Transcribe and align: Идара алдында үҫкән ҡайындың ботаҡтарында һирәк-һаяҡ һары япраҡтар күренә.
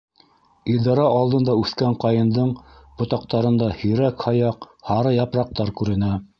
Идара 0.75 1.03
алдында 1.17 1.55
үҫкән 1.63 1.97
ҡайындың 2.05 2.55
ботаҡтарында 3.03 3.71
һирәк-һаяҡ 3.83 4.69
һары 4.91 5.17
япраҡтар 5.23 5.77
күренә. 5.83 6.15